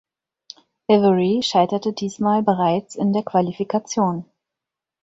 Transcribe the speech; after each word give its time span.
Ewry 0.87 1.43
scheiterte 1.43 1.93
diesmal 1.93 2.41
bereits 2.41 2.95
in 2.95 3.13
der 3.13 3.21
Qualifikation. 3.21 4.25